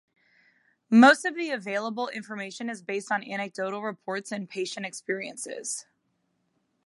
[0.89, 5.85] Most of the available information is based on anecdotal reports and patient experiences.